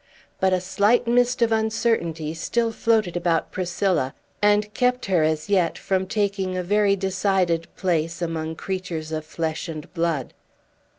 [0.39, 5.77] But a slight mist of uncertainty still floated about Priscilla, and kept her, as yet,
[5.77, 10.33] from taking a very decided place among creatures of flesh and blood.